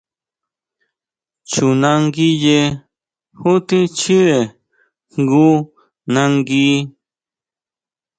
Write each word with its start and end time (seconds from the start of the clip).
Chjunanguiye 1.49 2.59
jú 3.39 3.53
tjín 3.67 3.85
chíre 3.97 4.39
jngu 5.19 5.49
nangui. 6.13 6.69